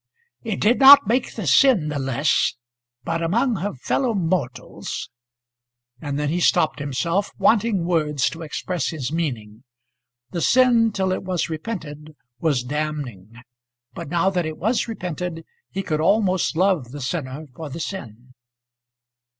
"It 0.41 0.59
did 0.59 0.79
not 0.79 1.05
make 1.05 1.35
the 1.35 1.45
sin 1.45 1.89
the 1.89 1.99
less; 1.99 2.55
but 3.03 3.21
among 3.21 3.57
her 3.57 3.75
fellow 3.75 4.15
mortals" 4.15 5.11
And 6.01 6.17
then 6.17 6.29
he 6.29 6.39
stopped 6.39 6.79
himself, 6.79 7.29
wanting 7.37 7.85
words 7.85 8.27
to 8.31 8.41
express 8.41 8.87
his 8.87 9.11
meaning. 9.11 9.63
The 10.31 10.41
sin, 10.41 10.91
till 10.91 11.11
it 11.11 11.21
was 11.21 11.51
repented, 11.51 12.15
was 12.39 12.63
damning; 12.63 13.31
but 13.93 14.09
now 14.09 14.31
that 14.31 14.47
it 14.47 14.57
was 14.57 14.87
repented, 14.87 15.45
he 15.69 15.83
could 15.83 16.01
almost 16.01 16.57
love 16.57 16.89
the 16.89 17.01
sinner 17.01 17.45
for 17.55 17.69
the 17.69 17.79
sin. 17.79 18.33